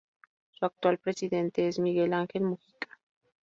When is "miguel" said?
1.77-2.13